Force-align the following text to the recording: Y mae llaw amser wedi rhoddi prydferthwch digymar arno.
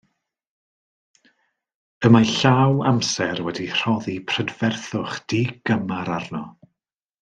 Y 2.09 2.11
mae 2.15 2.27
llaw 2.37 2.81
amser 2.93 3.45
wedi 3.49 3.67
rhoddi 3.77 4.17
prydferthwch 4.33 5.15
digymar 5.35 6.15
arno. 6.21 6.43